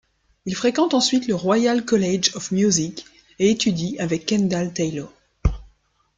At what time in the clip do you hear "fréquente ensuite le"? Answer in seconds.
0.55-1.35